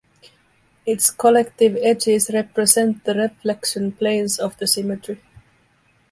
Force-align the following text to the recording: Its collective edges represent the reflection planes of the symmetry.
Its 0.83 1.11
collective 1.11 1.75
edges 1.79 2.31
represent 2.33 3.03
the 3.03 3.13
reflection 3.13 3.91
planes 3.91 4.39
of 4.39 4.57
the 4.57 4.65
symmetry. 4.65 5.21